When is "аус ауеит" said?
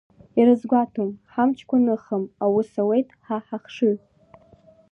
2.43-3.09